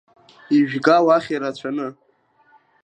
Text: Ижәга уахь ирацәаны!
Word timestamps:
Ижәга 0.57 0.95
уахь 1.05 1.29
ирацәаны! 1.33 1.87